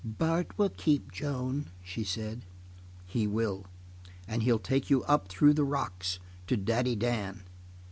"Bart 0.03 0.57
will 0.57 0.69
keep 0.71 1.11
Joan," 1.11 1.69
she 1.83 2.03
said. 2.03 2.43
"He 3.05 3.27
will. 3.27 3.67
And 4.27 4.41
he'll 4.41 4.57
take 4.57 4.89
you 4.89 5.03
up 5.03 5.27
through 5.27 5.53
the 5.53 5.63
rocks 5.63 6.17
to 6.47 6.57
Daddy 6.57 6.95
Dan." 6.95 7.43